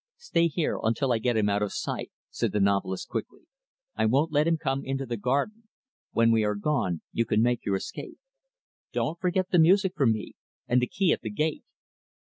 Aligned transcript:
"Stay 0.17 0.47
here 0.47 0.79
until 0.81 1.11
I 1.13 1.19
get 1.19 1.37
him 1.37 1.47
out 1.47 1.61
of 1.61 1.71
sight," 1.71 2.09
said 2.31 2.53
the 2.53 2.59
novelist 2.59 3.07
quickly. 3.07 3.41
"I 3.95 4.07
won't 4.07 4.31
let 4.31 4.47
him 4.47 4.57
come 4.57 4.83
into 4.83 5.05
the 5.05 5.15
garden. 5.15 5.67
When 6.11 6.31
we 6.31 6.43
are 6.43 6.55
gone, 6.55 7.01
you 7.11 7.23
can 7.23 7.43
make 7.43 7.65
your 7.67 7.75
escape. 7.75 8.17
Don't 8.91 9.19
forget 9.19 9.51
the 9.51 9.59
music 9.59 9.93
for 9.95 10.07
me, 10.07 10.33
and 10.67 10.81
the 10.81 10.87
key 10.87 11.11
at 11.13 11.21
the 11.21 11.29
gate." 11.29 11.63